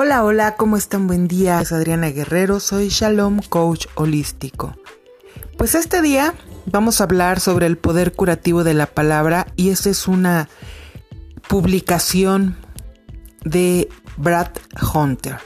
Hola, 0.00 0.22
hola, 0.22 0.54
¿cómo 0.54 0.76
están? 0.76 1.08
Buen 1.08 1.26
día, 1.26 1.60
es 1.60 1.72
Adriana 1.72 2.10
Guerrero, 2.10 2.60
soy 2.60 2.88
Shalom 2.88 3.40
Coach 3.48 3.86
Holístico. 3.96 4.76
Pues 5.56 5.74
este 5.74 6.02
día 6.02 6.34
vamos 6.66 7.00
a 7.00 7.04
hablar 7.04 7.40
sobre 7.40 7.66
el 7.66 7.76
poder 7.76 8.12
curativo 8.12 8.62
de 8.62 8.74
la 8.74 8.86
palabra 8.86 9.48
y 9.56 9.70
esta 9.70 9.90
es 9.90 10.06
una 10.06 10.48
publicación 11.48 12.56
de 13.42 13.88
Brad 14.16 14.50
Hunter. 14.94 15.38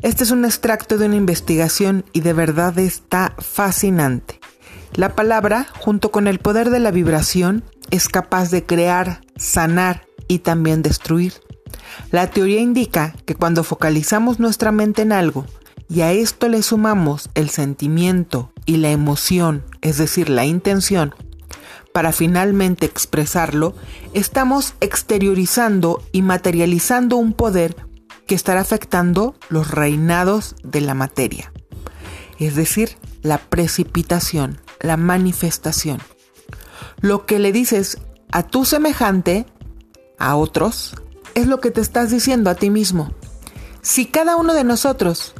Este 0.00 0.24
es 0.24 0.30
un 0.30 0.46
extracto 0.46 0.96
de 0.96 1.04
una 1.04 1.16
investigación 1.16 2.06
y 2.14 2.20
de 2.20 2.32
verdad 2.32 2.78
está 2.78 3.34
fascinante. 3.36 4.40
La 4.94 5.14
palabra, 5.14 5.66
junto 5.80 6.10
con 6.10 6.28
el 6.28 6.38
poder 6.38 6.70
de 6.70 6.80
la 6.80 6.92
vibración, 6.92 7.62
es 7.90 8.08
capaz 8.08 8.50
de 8.50 8.64
crear, 8.64 9.20
sanar 9.36 10.06
y 10.28 10.38
también 10.38 10.80
destruir. 10.80 11.34
La 12.10 12.30
teoría 12.30 12.60
indica 12.60 13.14
que 13.24 13.34
cuando 13.34 13.64
focalizamos 13.64 14.38
nuestra 14.38 14.72
mente 14.72 15.02
en 15.02 15.12
algo 15.12 15.44
y 15.88 16.00
a 16.00 16.12
esto 16.12 16.48
le 16.48 16.62
sumamos 16.62 17.30
el 17.34 17.50
sentimiento 17.50 18.52
y 18.64 18.78
la 18.78 18.90
emoción, 18.90 19.64
es 19.82 19.98
decir, 19.98 20.28
la 20.28 20.44
intención, 20.44 21.14
para 21.92 22.12
finalmente 22.12 22.84
expresarlo, 22.84 23.74
estamos 24.12 24.74
exteriorizando 24.80 26.02
y 26.12 26.22
materializando 26.22 27.16
un 27.16 27.32
poder 27.32 27.74
que 28.26 28.34
estará 28.34 28.60
afectando 28.60 29.34
los 29.48 29.70
reinados 29.70 30.56
de 30.62 30.80
la 30.80 30.94
materia, 30.94 31.52
es 32.38 32.54
decir, 32.54 32.98
la 33.22 33.38
precipitación, 33.38 34.60
la 34.80 34.96
manifestación. 34.96 36.00
Lo 37.00 37.24
que 37.24 37.38
le 37.38 37.52
dices 37.52 37.98
a 38.30 38.42
tu 38.42 38.64
semejante, 38.64 39.46
a 40.18 40.36
otros, 40.36 40.94
es 41.36 41.46
lo 41.46 41.60
que 41.60 41.70
te 41.70 41.82
estás 41.82 42.10
diciendo 42.10 42.50
a 42.50 42.54
ti 42.56 42.70
mismo. 42.70 43.12
Si 43.82 44.06
cada 44.06 44.36
uno 44.36 44.54
de 44.54 44.64
nosotros 44.64 45.34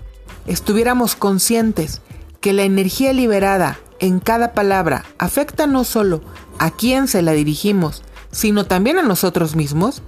estuviéramos 0.47 1.17
conscientes 1.17 2.03
que 2.41 2.53
la 2.53 2.63
energía 2.63 3.13
liberada 3.13 3.81
en 3.99 4.21
cada 4.21 4.53
palabra 4.53 5.07
afecta 5.19 5.67
no 5.67 5.85
solo 5.85 6.21
a 6.59 6.71
quien 6.71 7.09
se 7.09 7.23
la 7.23 7.33
dirigimos, 7.33 8.05
sino 8.31 8.67
también 8.67 8.99
a 8.99 9.03
nosotros 9.03 9.57
mismos, 9.57 10.03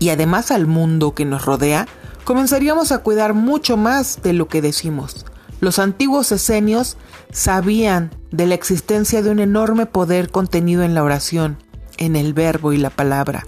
y 0.00 0.08
además 0.08 0.50
al 0.50 0.66
mundo 0.66 1.14
que 1.14 1.24
nos 1.24 1.44
rodea, 1.44 1.86
comenzaríamos 2.24 2.90
a 2.90 2.98
cuidar 2.98 3.32
mucho 3.32 3.76
más 3.76 4.22
de 4.22 4.32
lo 4.32 4.48
que 4.48 4.60
decimos. 4.60 5.24
Los 5.60 5.78
antiguos 5.78 6.32
esenios 6.32 6.96
sabían 7.30 8.10
de 8.32 8.46
la 8.46 8.54
existencia 8.54 9.22
de 9.22 9.30
un 9.30 9.38
enorme 9.38 9.86
poder 9.86 10.30
contenido 10.30 10.82
en 10.82 10.94
la 10.94 11.04
oración, 11.04 11.58
en 11.96 12.16
el 12.16 12.34
verbo 12.34 12.72
y 12.72 12.78
la 12.78 12.90
palabra. 12.90 13.44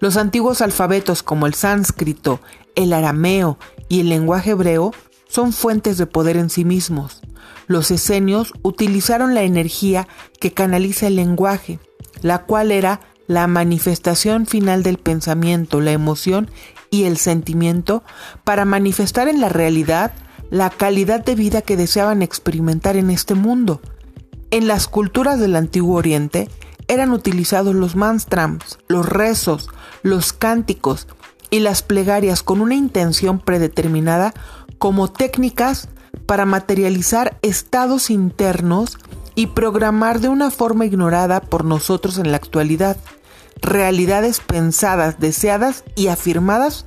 Los 0.00 0.16
antiguos 0.16 0.60
alfabetos 0.60 1.22
como 1.22 1.46
el 1.46 1.54
sánscrito, 1.54 2.40
el 2.74 2.92
arameo 2.92 3.58
y 3.88 4.00
el 4.00 4.08
lenguaje 4.08 4.50
hebreo 4.50 4.92
son 5.28 5.52
fuentes 5.52 5.98
de 5.98 6.06
poder 6.06 6.36
en 6.36 6.50
sí 6.50 6.64
mismos. 6.64 7.20
Los 7.66 7.90
esenios 7.90 8.52
utilizaron 8.62 9.34
la 9.34 9.42
energía 9.42 10.06
que 10.40 10.52
canaliza 10.52 11.08
el 11.08 11.16
lenguaje, 11.16 11.80
la 12.22 12.44
cual 12.44 12.70
era 12.70 13.00
la 13.26 13.46
manifestación 13.46 14.46
final 14.46 14.82
del 14.82 14.98
pensamiento, 14.98 15.80
la 15.80 15.92
emoción 15.92 16.50
y 16.90 17.04
el 17.04 17.16
sentimiento 17.16 18.04
para 18.44 18.64
manifestar 18.64 19.28
en 19.28 19.40
la 19.40 19.48
realidad 19.48 20.12
la 20.50 20.70
calidad 20.70 21.24
de 21.24 21.34
vida 21.34 21.60
que 21.60 21.76
deseaban 21.76 22.22
experimentar 22.22 22.96
en 22.96 23.10
este 23.10 23.34
mundo. 23.34 23.80
En 24.52 24.68
las 24.68 24.86
culturas 24.86 25.40
del 25.40 25.56
antiguo 25.56 25.96
Oriente 25.96 26.48
eran 26.88 27.12
utilizados 27.12 27.74
los 27.74 27.96
manstrams, 27.96 28.78
los 28.88 29.06
rezos, 29.06 29.68
los 30.02 30.32
cánticos 30.32 31.06
y 31.50 31.60
las 31.60 31.82
plegarias 31.82 32.42
con 32.42 32.60
una 32.60 32.74
intención 32.74 33.38
predeterminada 33.38 34.34
como 34.78 35.10
técnicas 35.10 35.88
para 36.26 36.44
materializar 36.44 37.38
estados 37.42 38.10
internos 38.10 38.98
y 39.34 39.48
programar 39.48 40.20
de 40.20 40.28
una 40.28 40.50
forma 40.50 40.86
ignorada 40.86 41.40
por 41.40 41.64
nosotros 41.64 42.18
en 42.18 42.30
la 42.30 42.38
actualidad 42.38 42.96
realidades 43.60 44.40
pensadas, 44.40 45.18
deseadas 45.18 45.84
y 45.94 46.08
afirmadas 46.08 46.86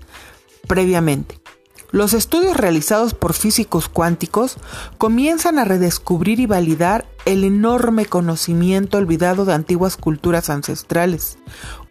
previamente. 0.67 1.38
Los 1.91 2.13
estudios 2.13 2.55
realizados 2.55 3.15
por 3.15 3.33
físicos 3.33 3.89
cuánticos 3.89 4.57
comienzan 4.99 5.57
a 5.57 5.65
redescubrir 5.65 6.39
y 6.39 6.45
validar 6.45 7.07
el 7.25 7.43
enorme 7.43 8.05
conocimiento 8.05 8.99
olvidado 8.99 9.43
de 9.45 9.53
antiguas 9.53 9.97
culturas 9.97 10.51
ancestrales, 10.51 11.39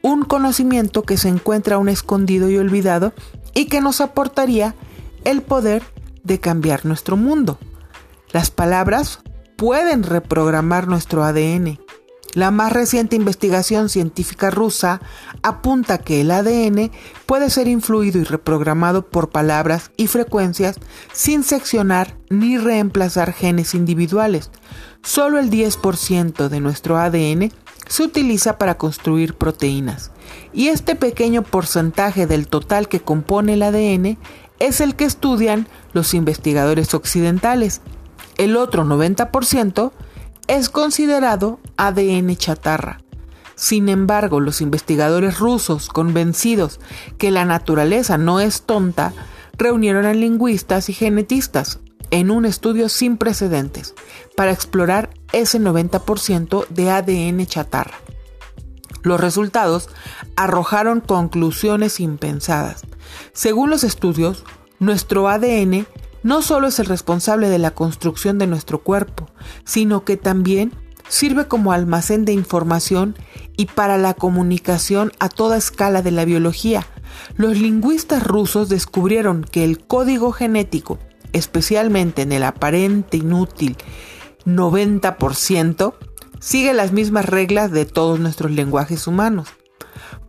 un 0.01 0.23
conocimiento 0.23 1.03
que 1.03 1.17
se 1.17 1.29
encuentra 1.29 1.77
aún 1.77 1.89
escondido 1.89 2.49
y 2.49 2.59
olvidado 2.59 3.13
y 3.55 3.67
que 3.67 3.81
nos 3.81 4.01
aportaría 4.01 4.77
el 5.25 5.43
poder 5.43 5.83
de 6.23 6.39
cambiar 6.39 6.87
nuestro 6.87 7.17
mundo. 7.17 7.59
Las 8.31 8.53
palabras 8.53 9.19
pueden 9.57 10.05
reprogramar 10.05 10.87
nuestro 10.87 11.25
ADN, 11.25 11.81
la 12.34 12.50
más 12.50 12.72
reciente 12.72 13.16
investigación 13.16 13.89
científica 13.89 14.50
rusa 14.50 15.00
apunta 15.43 15.99
que 15.99 16.21
el 16.21 16.31
ADN 16.31 16.91
puede 17.27 17.50
ser 17.50 17.69
influido 17.69 18.21
y 18.21 18.25
reprogramado 18.25 19.06
por 19.06 19.31
palabras 19.31 19.91
y 19.97 20.09
frecuencias 20.09 20.77
sin 21.12 21.43
seccionar 21.43 22.17
ni 22.28 22.59
reemplazar 22.59 23.33
genes 23.33 23.75
individuales. 23.75 24.50
Solo 25.03 25.38
el 25.38 25.50
10% 25.50 26.49
de 26.49 26.61
nuestro 26.61 26.99
ADN 26.99 27.50
se 27.88 28.03
utiliza 28.03 28.59
para 28.59 28.77
construir 28.77 29.34
proteínas 29.34 30.11
y 30.53 30.69
este 30.69 30.94
pequeño 30.94 31.43
porcentaje 31.43 32.27
del 32.27 32.47
total 32.47 32.88
que 32.88 33.00
compone 33.00 33.55
el 33.55 33.62
ADN 33.62 34.19
es 34.59 34.81
el 34.81 34.97
que 34.97 35.05
estudian 35.05 35.67
los 35.93 36.12
investigadores 36.12 36.93
occidentales. 36.93 37.81
El 38.37 38.56
otro 38.56 38.84
90% 38.84 39.93
es 40.47 40.69
considerado 40.69 41.59
ADN 41.78 42.37
chatarra. 42.37 43.00
Sin 43.55 43.89
embargo, 43.89 44.39
los 44.41 44.61
investigadores 44.61 45.39
rusos, 45.39 45.89
convencidos 45.89 46.78
que 47.16 47.31
la 47.31 47.44
naturaleza 47.44 48.19
no 48.19 48.39
es 48.41 48.62
tonta, 48.62 49.15
reunieron 49.56 50.05
a 50.05 50.12
lingüistas 50.12 50.88
y 50.91 50.93
genetistas 50.93 51.81
en 52.11 52.31
un 52.31 52.44
estudio 52.44 52.88
sin 52.88 53.17
precedentes 53.17 53.94
para 54.37 54.53
explorar 54.53 55.11
ese 55.33 55.59
90% 55.61 56.69
de 56.69 56.91
ADN 56.91 57.47
chatarra. 57.47 57.99
Los 59.03 59.21
resultados 59.21 59.88
arrojaron 60.37 61.00
conclusiones 61.00 62.00
impensadas. 62.00 62.83
Según 63.33 63.71
los 63.71 63.84
estudios, 63.84 64.44
nuestro 64.78 65.28
ADN 65.28 65.87
no 66.22 66.43
solo 66.43 66.69
es 66.69 66.78
el 66.78 66.87
responsable 66.87 67.49
de 67.49 67.59
la 67.59 67.72
construcción 67.72 68.38
de 68.38 68.47
nuestro 68.47 68.83
cuerpo, 68.83 69.28
sino 69.65 70.05
que 70.05 70.17
también 70.17 70.72
sirve 71.09 71.47
como 71.47 71.73
almacén 71.73 72.25
de 72.25 72.33
información 72.33 73.17
y 73.57 73.67
para 73.67 73.99
la 73.99 74.15
comunicación 74.15 75.13
a 75.19 75.29
toda 75.29 75.57
escala 75.57 76.03
de 76.03 76.11
la 76.11 76.25
biología. 76.25 76.87
Los 77.37 77.59
lingüistas 77.59 78.23
rusos 78.23 78.69
descubrieron 78.69 79.43
que 79.45 79.65
el 79.65 79.85
código 79.85 80.33
genético, 80.33 80.99
especialmente 81.33 82.23
en 82.23 82.33
el 82.33 82.45
aparente 82.45 83.17
inútil 83.17 83.77
90%, 84.47 85.95
sigue 86.41 86.73
las 86.73 86.93
mismas 86.93 87.25
reglas 87.25 87.71
de 87.71 87.85
todos 87.85 88.21
nuestros 88.21 88.51
lenguajes 88.51 89.07
humanos. 89.07 89.49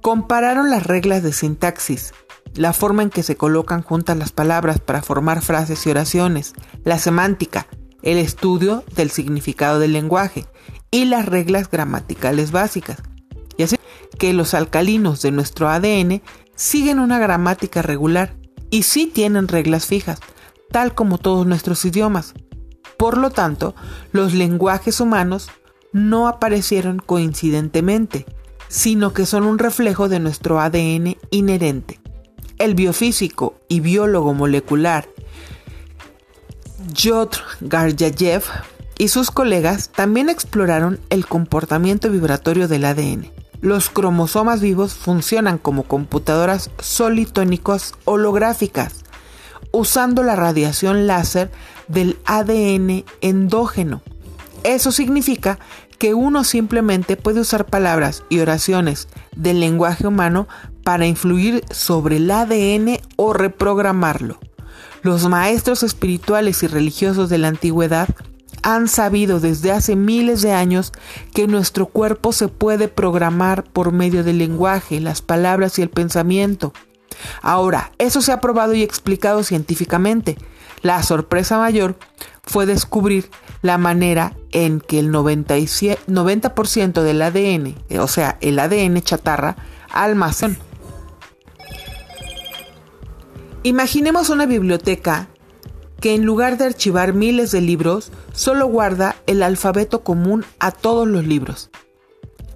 Compararon 0.02 0.70
las 0.70 0.84
reglas 0.84 1.24
de 1.24 1.34
sintaxis, 1.34 2.14
la 2.56 2.74
forma 2.74 3.04
en 3.04 3.10
que 3.10 3.24
se 3.24 3.36
colocan 3.38 3.84
juntas 3.84 4.18
las 4.18 4.32
palabras 4.32 4.80
para 4.80 5.02
formar 5.02 5.42
frases 5.42 5.86
y 5.86 5.90
oraciones, 5.90 6.54
la 6.84 6.98
semántica, 6.98 7.68
el 8.02 8.18
estudio 8.18 8.84
del 8.96 9.10
significado 9.10 9.80
del 9.80 9.94
lenguaje 9.94 10.46
y 10.92 11.06
las 11.06 11.26
reglas 11.26 11.70
gramaticales 11.70 12.52
básicas. 12.52 13.02
Y 13.58 13.64
así 13.64 13.76
que 14.18 14.34
los 14.34 14.54
alcalinos 14.54 15.22
de 15.22 15.32
nuestro 15.32 15.70
ADN 15.70 16.22
siguen 16.56 17.00
una 17.00 17.20
gramática 17.20 17.82
regular 17.82 18.36
y 18.70 18.84
sí 18.84 19.08
tienen 19.08 19.48
reglas 19.48 19.86
fijas, 19.86 20.20
tal 20.72 20.94
como 20.96 21.18
todos 21.18 21.46
nuestros 21.46 21.84
idiomas. 21.86 22.34
Por 22.98 23.18
lo 23.18 23.30
tanto, 23.30 23.76
los 24.12 24.34
lenguajes 24.34 25.00
humanos 25.00 25.50
no 25.94 26.28
aparecieron 26.28 27.00
coincidentemente, 27.00 28.26
sino 28.68 29.14
que 29.14 29.26
son 29.26 29.44
un 29.44 29.58
reflejo 29.58 30.10
de 30.10 30.20
nuestro 30.20 30.60
ADN 30.60 31.18
inherente. 31.32 32.00
El 32.58 32.76
biofísico 32.76 33.56
y 33.70 33.80
biólogo 33.80 34.34
molecular 34.34 35.08
Yotr 36.94 37.40
Garjayev 37.62 38.44
y 38.98 39.10
sus 39.10 39.32
colegas 39.32 39.90
también 39.90 40.30
exploraron 40.30 41.00
el 41.10 41.26
comportamiento 41.26 42.10
vibratorio 42.10 42.68
del 42.68 42.86
ADN. 42.86 43.32
Los 43.62 43.90
cromosomas 43.90 44.62
vivos 44.62 44.94
funcionan 44.94 45.58
como 45.58 45.84
computadoras 45.84 46.72
solitónicas 46.80 47.94
holográficas, 48.06 49.04
usando 49.72 50.24
la 50.24 50.36
radiación 50.36 51.08
láser 51.08 51.52
del 51.88 52.18
ADN 52.26 53.04
endógeno. 53.22 54.02
Eso 54.64 54.92
significa 54.92 55.60
que 55.98 56.14
uno 56.14 56.44
simplemente 56.44 57.18
puede 57.18 57.42
usar 57.42 57.66
palabras 57.66 58.24
y 58.30 58.40
oraciones 58.40 59.10
del 59.36 59.60
lenguaje 59.60 60.08
humano 60.08 60.48
para 60.84 61.06
influir 61.06 61.64
sobre 61.72 62.18
el 62.18 62.32
ADN 62.32 63.00
o 63.18 63.34
reprogramarlo. 63.34 64.40
Los 65.02 65.28
maestros 65.30 65.84
espirituales 65.84 66.62
y 66.64 66.68
religiosos 66.68 67.30
de 67.30 67.38
la 67.38 67.48
antigüedad 67.48 68.10
han 68.64 68.88
sabido 68.90 69.40
desde 69.40 69.72
hace 69.72 69.96
miles 69.96 70.42
de 70.42 70.52
años 70.52 70.92
que 71.34 71.48
nuestro 71.48 71.86
cuerpo 71.86 72.34
se 72.34 72.50
puede 72.50 72.90
programar 72.90 73.64
por 73.64 73.94
medio 73.94 74.24
del 74.24 74.40
lenguaje, 74.40 75.00
las 75.00 75.22
palabras 75.22 75.80
y 75.80 75.82
el 75.82 75.90
pensamiento. 75.90 76.74
Ahora, 77.42 77.92
eso 77.98 78.22
se 78.22 78.32
ha 78.32 78.42
probado 78.42 78.74
y 78.74 78.84
explicado 78.84 79.44
científicamente. 79.44 80.38
La 80.82 81.02
sorpresa 81.04 81.58
mayor 81.58 81.98
fue 82.44 82.66
descubrir 82.66 83.30
la 83.62 83.78
manera 83.78 84.36
en 84.52 84.82
que 84.82 85.00
el 85.00 85.12
90% 85.12 87.02
del 87.02 87.22
ADN, 87.22 87.76
o 88.00 88.08
sea, 88.08 88.38
el 88.42 88.60
ADN 88.60 89.02
chatarra, 89.02 89.58
almacén. 89.92 90.58
Imaginemos 93.64 94.30
una 94.30 94.46
biblioteca 94.46 95.28
que 96.00 96.16
en 96.16 96.24
lugar 96.24 96.58
de 96.58 96.66
archivar 96.66 97.14
miles 97.14 97.52
de 97.52 97.60
libros, 97.60 98.12
solo 98.32 98.68
guarda 98.68 99.18
el 99.28 99.44
alfabeto 99.44 100.02
común 100.02 100.46
a 100.60 100.72
todos 100.72 101.08
los 101.08 101.26
libros. 101.26 101.70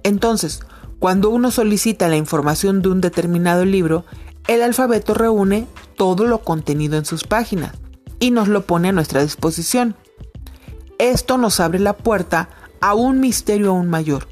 Entonces, 0.02 0.60
cuando 0.98 1.28
uno 1.28 1.50
solicita 1.50 2.08
la 2.08 2.16
información 2.16 2.80
de 2.80 2.88
un 2.88 3.02
determinado 3.02 3.66
libro, 3.66 4.06
el 4.48 4.62
alfabeto 4.62 5.12
reúne 5.12 5.66
todo 5.96 6.24
lo 6.24 6.40
contenido 6.40 6.96
en 6.96 7.04
sus 7.04 7.24
páginas 7.24 7.74
y 8.18 8.30
nos 8.30 8.48
lo 8.48 8.64
pone 8.64 8.88
a 8.88 8.92
nuestra 8.92 9.22
disposición. 9.22 9.96
Esto 10.98 11.36
nos 11.36 11.60
abre 11.60 11.80
la 11.80 11.94
puerta 11.94 12.48
a 12.80 12.94
un 12.94 13.20
misterio 13.20 13.70
aún 13.70 13.90
mayor, 13.90 14.26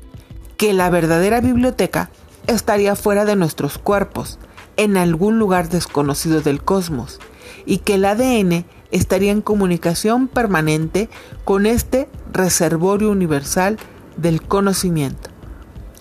que 0.56 0.72
la 0.72 0.88
verdadera 0.88 1.42
biblioteca 1.42 2.10
estaría 2.46 2.96
fuera 2.96 3.26
de 3.26 3.36
nuestros 3.36 3.76
cuerpos, 3.76 4.38
en 4.76 4.96
algún 4.96 5.38
lugar 5.38 5.68
desconocido 5.68 6.40
del 6.40 6.62
cosmos, 6.62 7.20
y 7.66 7.78
que 7.78 7.94
el 7.94 8.04
ADN 8.04 8.64
estaría 8.90 9.32
en 9.32 9.42
comunicación 9.42 10.28
permanente 10.28 11.08
con 11.44 11.66
este 11.66 12.08
reservorio 12.32 13.10
universal 13.10 13.78
del 14.16 14.42
conocimiento. 14.42 15.30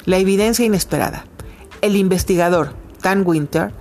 La 0.06 0.18
evidencia 0.18 0.66
inesperada. 0.66 1.26
El 1.82 1.96
investigador 1.96 2.74
Dan 3.02 3.24
Winter, 3.26 3.72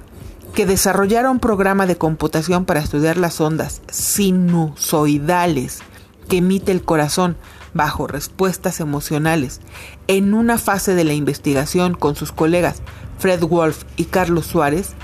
que 0.54 0.66
desarrollara 0.66 1.30
un 1.30 1.40
programa 1.40 1.86
de 1.86 1.96
computación 1.96 2.64
para 2.64 2.80
estudiar 2.80 3.16
las 3.16 3.40
ondas 3.40 3.82
sinusoidales 3.90 5.80
que 6.28 6.38
emite 6.38 6.72
el 6.72 6.82
corazón 6.82 7.36
bajo 7.74 8.06
respuestas 8.06 8.80
emocionales 8.80 9.60
en 10.06 10.34
una 10.34 10.58
fase 10.58 10.94
de 10.94 11.04
la 11.04 11.12
investigación 11.12 11.94
con 11.94 12.16
sus 12.16 12.32
colegas 12.32 12.82
Fred 13.18 13.44
Wolf 13.44 13.84
y 13.96 14.04
Carlos 14.04 14.46
Suárez, 14.46 14.94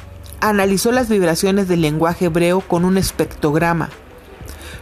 analizó 0.41 0.91
las 0.91 1.09
vibraciones 1.09 1.69
del 1.69 1.83
lenguaje 1.83 2.27
hebreo 2.27 2.61
con 2.61 2.85
un 2.85 2.99
espectrograma. 2.99 3.91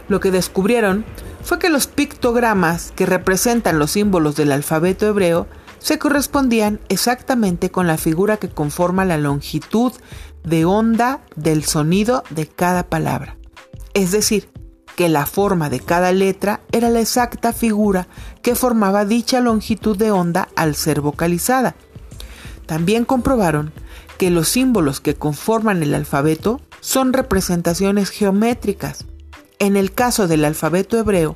Lo 0.07 0.19
que 0.19 0.31
descubrieron 0.31 1.05
fue 1.43 1.59
que 1.59 1.69
los 1.69 1.87
pictogramas 1.87 2.91
que 2.95 3.05
representan 3.05 3.77
los 3.77 3.91
símbolos 3.91 4.35
del 4.35 4.51
alfabeto 4.51 5.05
hebreo 5.05 5.47
se 5.79 5.99
correspondían 5.99 6.79
exactamente 6.89 7.69
con 7.69 7.87
la 7.87 7.97
figura 7.97 8.37
que 8.37 8.49
conforma 8.49 9.05
la 9.05 9.17
longitud 9.17 9.91
de 10.43 10.65
onda 10.65 11.21
del 11.35 11.63
sonido 11.63 12.23
de 12.29 12.47
cada 12.47 12.87
palabra. 12.87 13.37
Es 13.93 14.11
decir, 14.11 14.49
que 14.95 15.09
la 15.09 15.25
forma 15.25 15.69
de 15.69 15.79
cada 15.79 16.11
letra 16.11 16.61
era 16.71 16.89
la 16.89 17.01
exacta 17.01 17.53
figura 17.53 18.07
que 18.41 18.55
formaba 18.55 19.05
dicha 19.05 19.41
longitud 19.41 19.97
de 19.97 20.11
onda 20.11 20.47
al 20.55 20.75
ser 20.75 21.01
vocalizada. 21.01 21.75
También 22.65 23.05
comprobaron 23.05 23.73
que 24.17 24.29
los 24.29 24.47
símbolos 24.47 25.01
que 25.01 25.15
conforman 25.15 25.83
el 25.83 25.93
alfabeto 25.93 26.61
son 26.79 27.13
representaciones 27.13 28.09
geométricas. 28.09 29.05
En 29.59 29.75
el 29.75 29.93
caso 29.93 30.27
del 30.27 30.45
alfabeto 30.45 30.97
hebreo, 30.97 31.35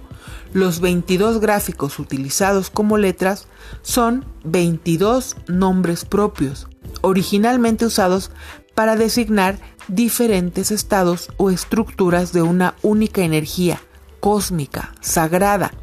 los 0.53 0.79
22 0.79 1.39
gráficos 1.39 1.99
utilizados 1.99 2.69
como 2.69 2.97
letras 2.97 3.47
son 3.81 4.25
22 4.45 5.35
nombres 5.47 6.05
propios, 6.05 6.67
originalmente 7.01 7.85
usados 7.85 8.31
para 8.73 8.95
designar 8.95 9.59
diferentes 9.89 10.71
estados 10.71 11.29
o 11.37 11.49
estructuras 11.49 12.31
de 12.31 12.41
una 12.41 12.75
única 12.81 13.21
energía 13.21 13.81
cósmica, 14.19 14.93
sagrada, 15.01 15.73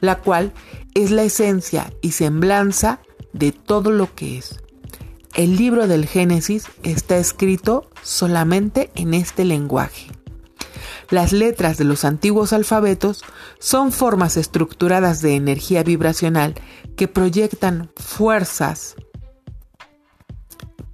la 0.00 0.18
cual 0.18 0.52
es 0.94 1.10
la 1.10 1.22
esencia 1.22 1.92
y 2.00 2.12
semblanza 2.12 3.00
de 3.32 3.52
todo 3.52 3.90
lo 3.90 4.14
que 4.14 4.38
es. 4.38 4.60
El 5.34 5.56
libro 5.56 5.86
del 5.86 6.06
Génesis 6.06 6.64
está 6.82 7.18
escrito 7.18 7.90
solamente 8.02 8.90
en 8.94 9.14
este 9.14 9.44
lenguaje. 9.44 10.10
Las 11.10 11.32
letras 11.32 11.78
de 11.78 11.84
los 11.84 12.04
antiguos 12.04 12.52
alfabetos 12.52 13.22
son 13.58 13.92
formas 13.92 14.36
estructuradas 14.36 15.22
de 15.22 15.36
energía 15.36 15.82
vibracional 15.82 16.54
que 16.96 17.08
proyectan 17.08 17.90
fuerzas 17.96 18.96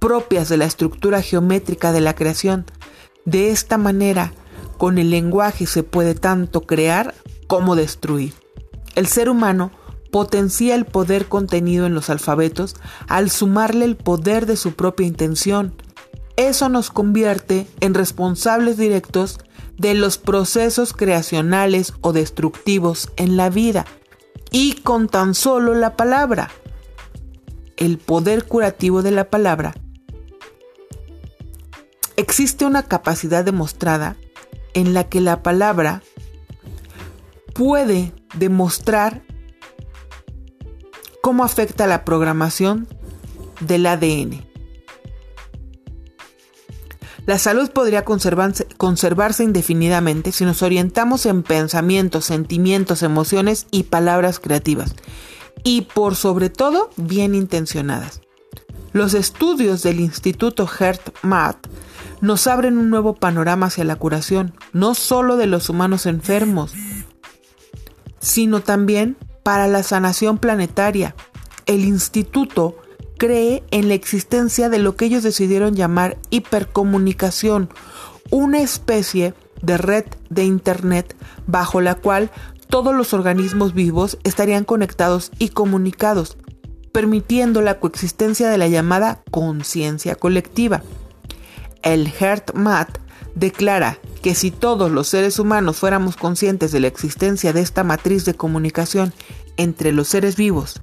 propias 0.05 0.49
de 0.49 0.57
la 0.57 0.65
estructura 0.65 1.23
geométrica 1.23 1.91
de 1.91 1.99
la 1.99 2.13
creación. 2.13 2.67
De 3.25 3.49
esta 3.49 3.79
manera, 3.79 4.33
con 4.77 4.99
el 4.99 5.09
lenguaje 5.09 5.65
se 5.65 5.81
puede 5.81 6.13
tanto 6.13 6.61
crear 6.61 7.15
como 7.47 7.75
destruir. 7.75 8.35
El 8.93 9.07
ser 9.07 9.29
humano 9.29 9.71
potencia 10.11 10.75
el 10.75 10.85
poder 10.85 11.25
contenido 11.25 11.87
en 11.87 11.95
los 11.95 12.11
alfabetos 12.11 12.75
al 13.07 13.31
sumarle 13.31 13.83
el 13.85 13.95
poder 13.95 14.45
de 14.45 14.57
su 14.57 14.73
propia 14.73 15.07
intención. 15.07 15.73
Eso 16.35 16.69
nos 16.69 16.91
convierte 16.91 17.65
en 17.79 17.95
responsables 17.95 18.77
directos 18.77 19.39
de 19.75 19.95
los 19.95 20.19
procesos 20.19 20.93
creacionales 20.93 21.93
o 22.01 22.13
destructivos 22.13 23.09
en 23.15 23.37
la 23.37 23.49
vida. 23.49 23.87
Y 24.51 24.73
con 24.83 25.07
tan 25.07 25.33
solo 25.33 25.73
la 25.73 25.95
palabra, 25.95 26.51
el 27.77 27.97
poder 27.97 28.45
curativo 28.45 29.01
de 29.01 29.09
la 29.09 29.31
palabra, 29.31 29.73
existe 32.35 32.65
una 32.65 32.83
capacidad 32.83 33.45
demostrada 33.45 34.17
en 34.73 34.93
la 34.93 35.05
que 35.05 35.21
la 35.21 35.41
palabra 35.41 36.03
puede 37.53 38.11
demostrar 38.37 39.23
cómo 41.21 41.45
afecta 41.45 41.87
la 41.87 42.03
programación 42.03 42.89
del 43.61 43.85
ADN. 43.85 44.45
La 47.25 47.39
salud 47.39 47.69
podría 47.69 48.03
conservarse, 48.03 49.43
indefinidamente 49.45 50.33
si 50.33 50.43
nos 50.43 50.61
orientamos 50.61 51.25
en 51.25 51.41
pensamientos, 51.41 52.25
sentimientos, 52.25 53.01
emociones 53.01 53.65
y 53.71 53.83
palabras 53.83 54.41
creativas. 54.41 54.93
Y 55.63 55.83
por 55.83 56.17
sobre 56.17 56.49
todo, 56.49 56.89
bien 56.97 57.33
intencionadas. 57.33 58.19
Los 58.91 59.13
estudios 59.13 59.83
del 59.83 60.01
Instituto 60.01 60.67
HeartMath 60.67 61.65
nos 62.21 62.47
abren 62.47 62.77
un 62.77 62.89
nuevo 62.89 63.15
panorama 63.15 63.67
hacia 63.67 63.83
la 63.83 63.95
curación, 63.95 64.53
no 64.73 64.95
solo 64.95 65.37
de 65.37 65.47
los 65.47 65.69
humanos 65.69 66.05
enfermos, 66.05 66.73
sino 68.19 68.61
también 68.61 69.17
para 69.43 69.67
la 69.67 69.83
sanación 69.83 70.37
planetaria. 70.37 71.15
El 71.65 71.85
instituto 71.85 72.77
cree 73.17 73.63
en 73.71 73.87
la 73.87 73.93
existencia 73.93 74.69
de 74.69 74.79
lo 74.79 74.95
que 74.95 75.05
ellos 75.05 75.23
decidieron 75.23 75.75
llamar 75.75 76.17
hipercomunicación, 76.29 77.69
una 78.31 78.59
especie 78.59 79.33
de 79.61 79.77
red 79.77 80.05
de 80.29 80.43
Internet 80.43 81.15
bajo 81.47 81.81
la 81.81 81.95
cual 81.95 82.31
todos 82.69 82.95
los 82.95 83.13
organismos 83.13 83.73
vivos 83.73 84.17
estarían 84.23 84.63
conectados 84.63 85.31
y 85.37 85.49
comunicados, 85.49 86.37
permitiendo 86.91 87.61
la 87.61 87.79
coexistencia 87.79 88.49
de 88.49 88.57
la 88.57 88.67
llamada 88.67 89.21
conciencia 89.31 90.15
colectiva. 90.15 90.81
El 91.85 92.11
HeartMath 92.11 92.97
declara 93.35 93.99
que 94.23 94.33
si 94.33 94.49
todos 94.49 94.91
los 94.91 95.07
seres 95.07 95.37
humanos 95.37 95.77
fuéramos 95.77 96.17
conscientes 96.17 96.71
de 96.71 96.79
la 96.79 96.87
existencia 96.87 97.53
de 97.53 97.61
esta 97.61 97.83
matriz 97.83 98.25
de 98.25 98.33
comunicación 98.33 99.13
entre 99.55 99.91
los 99.91 100.07
seres 100.07 100.35
vivos 100.35 100.81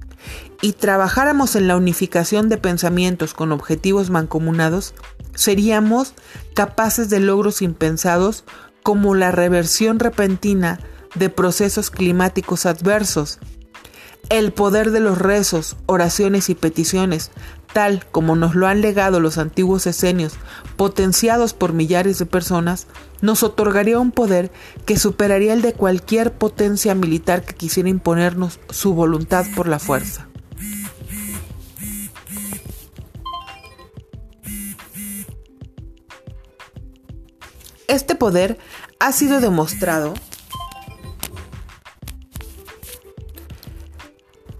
y 0.61 0.71
trabajáramos 0.71 1.57
en 1.57 1.67
la 1.67 1.75
unificación 1.75 2.47
de 2.47 2.57
pensamientos 2.57 3.33
con 3.33 3.51
objetivos 3.51 4.09
mancomunados, 4.09 4.95
seríamos 5.35 6.13
capaces 6.55 7.09
de 7.09 7.19
logros 7.19 7.61
impensados 7.61 8.45
como 8.81 9.13
la 9.13 9.31
reversión 9.31 9.99
repentina 9.99 10.79
de 11.15 11.29
procesos 11.29 11.89
climáticos 11.91 12.65
adversos, 12.65 13.39
el 14.29 14.53
poder 14.53 14.91
de 14.91 15.01
los 15.01 15.17
rezos, 15.17 15.75
oraciones 15.85 16.49
y 16.49 16.55
peticiones 16.55 17.31
tal 17.73 18.05
como 18.11 18.35
nos 18.35 18.55
lo 18.55 18.67
han 18.67 18.81
legado 18.81 19.19
los 19.19 19.37
antiguos 19.37 19.87
esenios, 19.87 20.33
potenciados 20.77 21.53
por 21.53 21.73
millares 21.73 22.19
de 22.19 22.25
personas, 22.25 22.87
nos 23.21 23.43
otorgaría 23.43 23.99
un 23.99 24.11
poder 24.11 24.51
que 24.85 24.97
superaría 24.97 25.53
el 25.53 25.61
de 25.61 25.73
cualquier 25.73 26.33
potencia 26.33 26.95
militar 26.95 27.43
que 27.43 27.55
quisiera 27.55 27.89
imponernos 27.89 28.59
su 28.69 28.93
voluntad 28.93 29.45
por 29.55 29.67
la 29.67 29.79
fuerza. 29.79 30.27
Este 37.87 38.15
poder 38.15 38.57
ha 38.99 39.11
sido 39.11 39.41
demostrado 39.41 40.13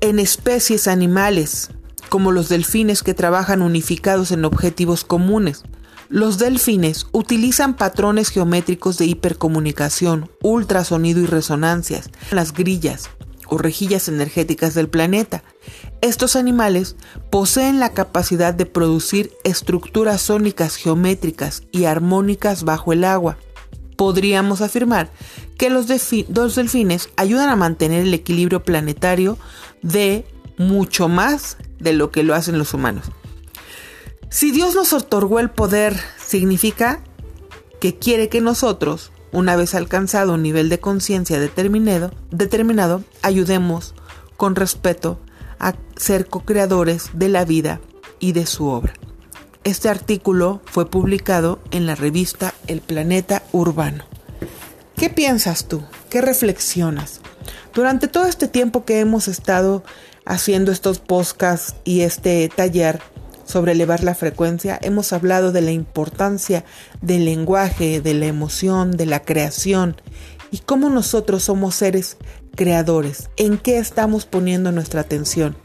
en 0.01 0.19
especies 0.19 0.87
animales, 0.87 1.69
como 2.13 2.31
los 2.31 2.47
delfines 2.47 3.01
que 3.01 3.15
trabajan 3.15 3.63
unificados 3.63 4.31
en 4.31 4.45
objetivos 4.45 5.03
comunes. 5.03 5.63
Los 6.09 6.37
delfines 6.37 7.07
utilizan 7.11 7.75
patrones 7.75 8.29
geométricos 8.29 8.99
de 8.99 9.07
hipercomunicación, 9.07 10.29
ultrasonido 10.43 11.21
y 11.21 11.25
resonancias, 11.25 12.11
las 12.29 12.53
grillas 12.53 13.09
o 13.47 13.57
rejillas 13.57 14.09
energéticas 14.09 14.75
del 14.75 14.89
planeta. 14.89 15.43
Estos 16.01 16.35
animales 16.35 16.97
poseen 17.31 17.79
la 17.79 17.93
capacidad 17.93 18.53
de 18.53 18.67
producir 18.67 19.31
estructuras 19.43 20.21
sónicas 20.21 20.75
geométricas 20.75 21.63
y 21.71 21.85
armónicas 21.85 22.63
bajo 22.63 22.93
el 22.93 23.05
agua. 23.05 23.39
Podríamos 23.97 24.61
afirmar 24.61 25.09
que 25.57 25.71
los, 25.71 25.87
los 26.29 26.55
delfines 26.55 27.09
ayudan 27.17 27.49
a 27.49 27.55
mantener 27.55 28.01
el 28.01 28.13
equilibrio 28.13 28.63
planetario 28.63 29.39
de 29.81 30.27
mucho 30.57 31.07
más 31.07 31.57
de 31.79 31.93
lo 31.93 32.11
que 32.11 32.23
lo 32.23 32.35
hacen 32.35 32.57
los 32.57 32.73
humanos. 32.73 33.05
Si 34.29 34.51
Dios 34.51 34.75
nos 34.75 34.93
otorgó 34.93 35.39
el 35.39 35.51
poder, 35.51 35.95
significa 36.17 37.01
que 37.79 37.95
quiere 37.95 38.29
que 38.29 38.41
nosotros, 38.41 39.11
una 39.31 39.55
vez 39.55 39.75
alcanzado 39.75 40.33
un 40.33 40.41
nivel 40.41 40.69
de 40.69 40.79
conciencia 40.79 41.39
determinado, 41.39 42.11
determinado, 42.31 43.03
ayudemos 43.21 43.93
con 44.37 44.55
respeto 44.55 45.19
a 45.59 45.75
ser 45.95 46.27
co-creadores 46.27 47.11
de 47.13 47.29
la 47.29 47.45
vida 47.45 47.79
y 48.19 48.31
de 48.31 48.45
su 48.45 48.67
obra. 48.67 48.93
Este 49.63 49.87
artículo 49.87 50.61
fue 50.65 50.89
publicado 50.89 51.59
en 51.71 51.85
la 51.85 51.95
revista 51.95 52.53
El 52.67 52.81
Planeta 52.81 53.43
Urbano. 53.51 54.03
¿Qué 54.97 55.09
piensas 55.09 55.67
tú? 55.67 55.83
¿Qué 56.09 56.21
reflexionas? 56.21 57.21
Durante 57.73 58.07
todo 58.07 58.25
este 58.25 58.47
tiempo 58.47 58.83
que 58.83 58.99
hemos 58.99 59.27
estado 59.27 59.83
haciendo 60.25 60.71
estos 60.71 60.99
podcasts 60.99 61.75
y 61.83 62.01
este 62.01 62.49
taller 62.49 62.99
sobre 63.45 63.73
elevar 63.73 64.03
la 64.03 64.15
frecuencia, 64.15 64.79
hemos 64.81 65.13
hablado 65.13 65.51
de 65.51 65.61
la 65.61 65.71
importancia 65.71 66.63
del 67.01 67.25
lenguaje, 67.25 68.01
de 68.01 68.13
la 68.13 68.25
emoción, 68.25 68.91
de 68.91 69.05
la 69.05 69.21
creación 69.21 69.95
y 70.51 70.59
cómo 70.59 70.89
nosotros 70.89 71.43
somos 71.43 71.75
seres 71.75 72.17
creadores, 72.55 73.29
en 73.37 73.57
qué 73.57 73.77
estamos 73.77 74.25
poniendo 74.25 74.71
nuestra 74.71 75.01
atención. 75.01 75.57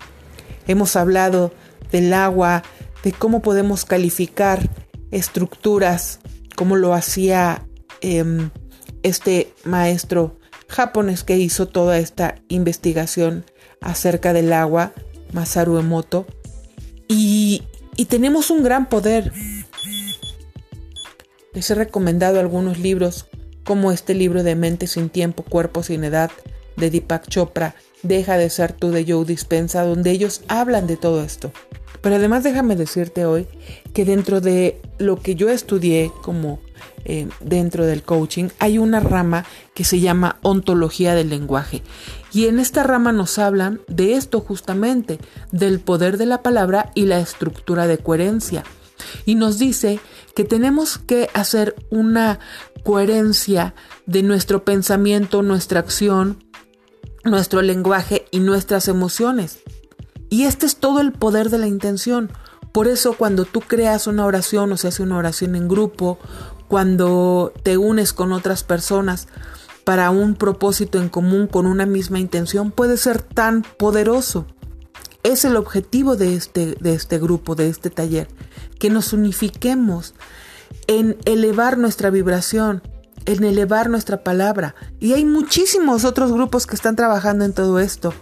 Hemos 0.66 0.96
hablado 0.96 1.52
del 1.92 2.12
agua, 2.12 2.62
de 3.04 3.12
cómo 3.12 3.42
podemos 3.42 3.84
calificar 3.84 4.68
estructuras, 5.10 6.20
como 6.56 6.76
lo 6.76 6.94
hacía 6.94 7.66
em, 8.00 8.50
este 9.02 9.52
maestro 9.64 10.38
japonés 10.68 11.24
que 11.24 11.36
hizo 11.36 11.68
toda 11.68 11.98
esta 11.98 12.36
investigación 12.48 13.44
acerca 13.80 14.32
del 14.32 14.52
agua, 14.52 14.92
Masaru 15.32 15.78
Emoto, 15.78 16.26
y, 17.08 17.62
y 17.96 18.06
tenemos 18.06 18.50
un 18.50 18.62
gran 18.62 18.88
poder. 18.88 19.32
Les 21.52 21.70
he 21.70 21.74
recomendado 21.74 22.40
algunos 22.40 22.78
libros, 22.78 23.26
como 23.64 23.92
este 23.92 24.14
libro 24.14 24.42
de 24.42 24.54
Mente 24.54 24.86
sin 24.86 25.10
tiempo, 25.10 25.42
Cuerpo 25.42 25.82
sin 25.82 26.04
edad, 26.04 26.30
de 26.76 26.90
Deepak 26.90 27.28
Chopra, 27.28 27.74
Deja 28.02 28.38
de 28.38 28.48
ser 28.48 28.72
tú 28.72 28.92
de 28.92 29.04
Joe 29.04 29.24
Dispensa, 29.24 29.82
donde 29.82 30.12
ellos 30.12 30.42
hablan 30.46 30.86
de 30.86 30.96
todo 30.96 31.22
esto. 31.24 31.52
Pero 32.00 32.14
además 32.14 32.44
déjame 32.44 32.76
decirte 32.76 33.26
hoy 33.26 33.48
que 33.92 34.04
dentro 34.04 34.40
de 34.40 34.80
lo 34.98 35.20
que 35.20 35.34
yo 35.34 35.48
estudié 35.48 36.12
como 36.22 36.60
eh, 37.04 37.28
dentro 37.40 37.86
del 37.86 38.02
coaching, 38.02 38.48
hay 38.58 38.78
una 38.78 39.00
rama 39.00 39.44
que 39.74 39.84
se 39.84 40.00
llama 40.00 40.38
ontología 40.42 41.14
del 41.14 41.30
lenguaje. 41.30 41.82
Y 42.32 42.46
en 42.46 42.58
esta 42.58 42.82
rama 42.82 43.12
nos 43.12 43.38
hablan 43.38 43.80
de 43.88 44.14
esto 44.14 44.40
justamente, 44.40 45.18
del 45.52 45.80
poder 45.80 46.18
de 46.18 46.26
la 46.26 46.42
palabra 46.42 46.90
y 46.94 47.06
la 47.06 47.18
estructura 47.20 47.86
de 47.86 47.98
coherencia. 47.98 48.64
Y 49.24 49.34
nos 49.34 49.58
dice 49.58 50.00
que 50.34 50.44
tenemos 50.44 50.98
que 50.98 51.30
hacer 51.34 51.74
una 51.90 52.38
coherencia 52.84 53.74
de 54.06 54.22
nuestro 54.22 54.64
pensamiento, 54.64 55.42
nuestra 55.42 55.80
acción, 55.80 56.44
nuestro 57.24 57.62
lenguaje 57.62 58.26
y 58.30 58.40
nuestras 58.40 58.88
emociones. 58.88 59.60
Y 60.30 60.44
este 60.44 60.66
es 60.66 60.76
todo 60.76 61.00
el 61.00 61.12
poder 61.12 61.50
de 61.50 61.58
la 61.58 61.66
intención. 61.66 62.30
Por 62.72 62.86
eso 62.86 63.14
cuando 63.14 63.44
tú 63.44 63.60
creas 63.60 64.06
una 64.06 64.26
oración 64.26 64.72
o 64.72 64.76
se 64.76 64.88
hace 64.88 65.02
una 65.02 65.16
oración 65.16 65.56
en 65.56 65.68
grupo 65.68 66.18
cuando 66.68 67.52
te 67.62 67.78
unes 67.78 68.12
con 68.12 68.32
otras 68.32 68.62
personas 68.62 69.26
para 69.84 70.10
un 70.10 70.34
propósito 70.34 71.00
en 71.00 71.08
común 71.08 71.46
con 71.46 71.66
una 71.66 71.86
misma 71.86 72.20
intención 72.20 72.70
puede 72.70 72.98
ser 72.98 73.22
tan 73.22 73.62
poderoso. 73.62 74.46
Es 75.22 75.44
el 75.46 75.56
objetivo 75.56 76.14
de 76.14 76.34
este, 76.34 76.76
de 76.78 76.92
este 76.92 77.18
grupo, 77.18 77.54
de 77.54 77.68
este 77.68 77.88
taller, 77.90 78.28
que 78.78 78.90
nos 78.90 79.12
unifiquemos 79.12 80.14
en 80.86 81.16
elevar 81.24 81.78
nuestra 81.78 82.10
vibración, 82.10 82.82
en 83.24 83.44
elevar 83.44 83.90
nuestra 83.90 84.22
palabra. 84.22 84.74
Y 85.00 85.14
hay 85.14 85.24
muchísimos 85.24 86.04
otros 86.04 86.32
grupos 86.32 86.66
que 86.66 86.74
están 86.74 86.94
trabajando 86.94 87.44
en 87.44 87.52
todo 87.52 87.78
esto, 87.80 88.12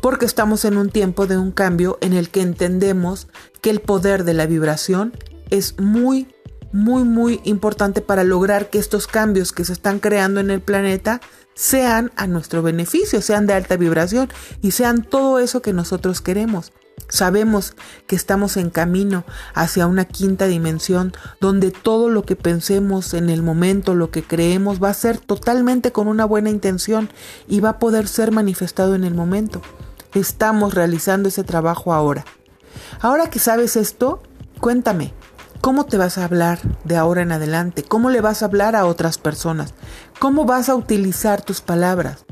porque 0.00 0.24
estamos 0.24 0.64
en 0.64 0.76
un 0.76 0.90
tiempo 0.90 1.26
de 1.26 1.36
un 1.36 1.50
cambio 1.50 1.98
en 2.00 2.12
el 2.12 2.30
que 2.30 2.42
entendemos 2.42 3.26
que 3.60 3.70
el 3.70 3.80
poder 3.80 4.24
de 4.24 4.34
la 4.34 4.46
vibración 4.46 5.12
es 5.50 5.78
muy, 5.80 6.28
muy, 6.72 7.04
muy 7.04 7.40
importante 7.44 8.00
para 8.00 8.24
lograr 8.24 8.70
que 8.70 8.78
estos 8.78 9.06
cambios 9.06 9.52
que 9.52 9.64
se 9.64 9.72
están 9.72 9.98
creando 9.98 10.40
en 10.40 10.50
el 10.50 10.60
planeta 10.60 11.20
sean 11.54 12.12
a 12.16 12.26
nuestro 12.26 12.62
beneficio, 12.62 13.20
sean 13.20 13.46
de 13.46 13.54
alta 13.54 13.76
vibración 13.76 14.28
y 14.62 14.70
sean 14.70 15.02
todo 15.02 15.38
eso 15.38 15.62
que 15.62 15.72
nosotros 15.72 16.20
queremos. 16.20 16.72
Sabemos 17.08 17.74
que 18.06 18.16
estamos 18.16 18.56
en 18.56 18.70
camino 18.70 19.24
hacia 19.54 19.86
una 19.86 20.04
quinta 20.04 20.46
dimensión 20.46 21.12
donde 21.40 21.70
todo 21.70 22.10
lo 22.10 22.22
que 22.22 22.36
pensemos 22.36 23.14
en 23.14 23.30
el 23.30 23.42
momento, 23.42 23.94
lo 23.94 24.10
que 24.10 24.22
creemos, 24.22 24.82
va 24.82 24.90
a 24.90 24.94
ser 24.94 25.18
totalmente 25.18 25.90
con 25.90 26.06
una 26.06 26.26
buena 26.26 26.50
intención 26.50 27.08
y 27.46 27.60
va 27.60 27.70
a 27.70 27.78
poder 27.78 28.08
ser 28.08 28.30
manifestado 28.30 28.94
en 28.94 29.04
el 29.04 29.14
momento. 29.14 29.62
Estamos 30.14 30.74
realizando 30.74 31.28
ese 31.28 31.44
trabajo 31.44 31.94
ahora. 31.94 32.24
Ahora 33.00 33.30
que 33.30 33.38
sabes 33.38 33.76
esto, 33.76 34.22
cuéntame, 34.60 35.14
¿Cómo 35.60 35.86
te 35.86 35.96
vas 35.96 36.18
a 36.18 36.24
hablar 36.24 36.60
de 36.84 36.96
ahora 36.96 37.22
en 37.22 37.32
adelante? 37.32 37.82
¿Cómo 37.82 38.10
le 38.10 38.20
vas 38.20 38.42
a 38.42 38.46
hablar 38.46 38.76
a 38.76 38.86
otras 38.86 39.18
personas? 39.18 39.74
¿Cómo 40.20 40.44
vas 40.44 40.68
a 40.68 40.76
utilizar 40.76 41.42
tus 41.42 41.60
palabras? 41.60 42.24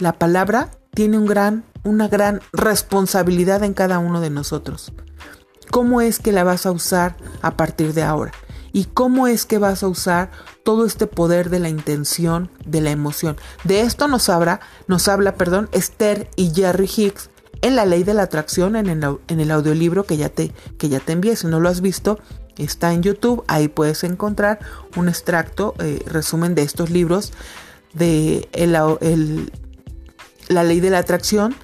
La 0.00 0.12
palabra 0.14 0.70
tiene 0.92 1.16
un 1.18 1.26
gran, 1.26 1.64
una 1.84 2.08
gran 2.08 2.40
responsabilidad 2.52 3.62
en 3.62 3.74
cada 3.74 4.00
uno 4.00 4.20
de 4.20 4.30
nosotros. 4.30 4.92
¿Cómo 5.70 6.00
es 6.00 6.18
que 6.18 6.32
la 6.32 6.42
vas 6.42 6.66
a 6.66 6.72
usar 6.72 7.16
a 7.42 7.56
partir 7.56 7.94
de 7.94 8.02
ahora? 8.02 8.32
¿Y 8.72 8.86
cómo 8.86 9.28
es 9.28 9.46
que 9.46 9.58
vas 9.58 9.84
a 9.84 9.88
usar 9.88 10.32
todo 10.64 10.84
este 10.84 11.06
poder 11.06 11.50
de 11.50 11.60
la 11.60 11.68
intención, 11.68 12.50
de 12.66 12.80
la 12.80 12.90
emoción? 12.90 13.36
De 13.62 13.82
esto 13.82 14.08
nos 14.08 14.28
habla, 14.28 14.58
nos 14.88 15.06
habla, 15.06 15.36
perdón, 15.36 15.68
Esther 15.70 16.28
y 16.34 16.52
Jerry 16.52 16.90
Hicks 16.94 17.30
en 17.62 17.76
la 17.76 17.86
ley 17.86 18.02
de 18.02 18.14
la 18.14 18.24
atracción 18.24 18.74
en 18.74 18.88
el, 18.88 19.18
en 19.28 19.40
el 19.40 19.50
audiolibro 19.52 20.04
que 20.04 20.16
ya, 20.16 20.28
te, 20.28 20.52
que 20.76 20.88
ya 20.88 20.98
te 20.98 21.12
envié. 21.12 21.36
Si 21.36 21.46
no 21.46 21.60
lo 21.60 21.68
has 21.68 21.80
visto, 21.80 22.18
Está 22.58 22.92
en 22.92 23.02
YouTube, 23.02 23.44
ahí 23.48 23.68
puedes 23.68 24.04
encontrar 24.04 24.60
un 24.96 25.08
extracto, 25.08 25.74
eh, 25.78 26.02
resumen 26.06 26.54
de 26.54 26.62
estos 26.62 26.90
libros 26.90 27.32
de 27.94 28.48
la 30.48 30.64
ley 30.64 30.80
de 30.80 30.90
la 30.90 30.98
atracción. 30.98 31.54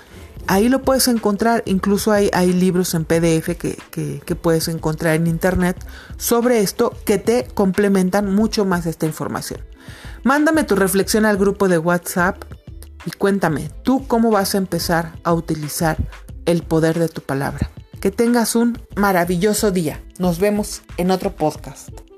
Ahí 0.46 0.68
lo 0.68 0.82
puedes 0.82 1.06
encontrar, 1.06 1.62
incluso 1.66 2.12
hay, 2.12 2.52
libros 2.52 2.94
en 2.94 3.04
PDF 3.04 3.56
que, 3.56 4.36
puedes 4.40 4.68
encontrar 4.68 5.14
en 5.14 5.26
internet 5.26 5.76
sobre 6.16 6.60
esto 6.60 6.96
que 7.04 7.18
te 7.18 7.46
complementan 7.54 8.34
mucho 8.34 8.64
más 8.64 8.86
esta 8.86 9.06
información. 9.06 9.60
Mándame 10.24 10.64
tu 10.64 10.76
reflexión 10.76 11.24
al 11.24 11.36
grupo 11.36 11.68
de 11.68 11.78
WhatsApp 11.78 12.42
y 13.04 13.10
cuéntame, 13.12 13.70
¿tú 13.82 14.06
cómo 14.06 14.30
vas 14.30 14.54
a 14.54 14.58
empezar 14.58 15.12
a 15.24 15.32
utilizar 15.32 15.96
el 16.46 16.62
poder 16.62 16.98
de 16.98 17.08
tu 17.08 17.20
palabra? 17.20 17.70
Que 18.00 18.10
tengas 18.10 18.56
un 18.56 18.78
maravilloso 18.96 19.70
día. 19.72 20.02
Nos 20.18 20.38
vemos 20.38 20.80
en 20.96 21.10
otro 21.10 21.36
podcast. 21.36 22.09